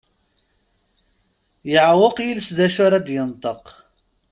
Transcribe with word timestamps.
Yeɛweq 1.71 2.17
yiles 2.25 2.49
d 2.57 2.59
acu 2.65 2.79
ara 2.85 2.99
d-yenṭeq. 3.05 3.63